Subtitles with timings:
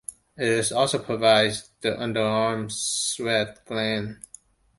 [0.35, 4.25] It also provides the under-arm sweat gland.